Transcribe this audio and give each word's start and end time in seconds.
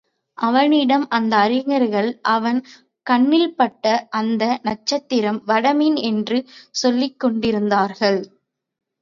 அவனிடம் 0.37 1.03
அந்த 1.09 1.33
அறிஞர்கள் 1.37 2.09
அவன் 2.31 2.59
கண்ணில்பட்ட 3.05 3.85
அந்த 4.11 4.59
நட்சத்திரம் 4.61 5.39
வடமீன் 5.47 5.99
என்று 6.03 6.39
சொல்லிக்கொண்டிருந்தார்கள். 6.83 8.19